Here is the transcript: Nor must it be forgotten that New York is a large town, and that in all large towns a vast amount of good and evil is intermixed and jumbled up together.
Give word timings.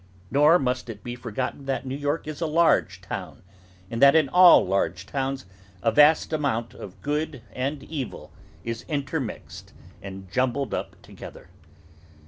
Nor 0.31 0.57
must 0.57 0.89
it 0.89 1.03
be 1.03 1.13
forgotten 1.15 1.65
that 1.67 1.85
New 1.85 1.93
York 1.93 2.27
is 2.27 2.41
a 2.41 2.47
large 2.47 3.01
town, 3.01 3.43
and 3.91 4.01
that 4.01 4.15
in 4.15 4.29
all 4.29 4.65
large 4.65 5.05
towns 5.05 5.45
a 5.83 5.91
vast 5.91 6.33
amount 6.33 6.73
of 6.73 6.99
good 7.03 7.43
and 7.53 7.83
evil 7.83 8.31
is 8.63 8.81
intermixed 8.87 9.73
and 10.01 10.27
jumbled 10.31 10.73
up 10.73 10.99
together. 11.03 11.51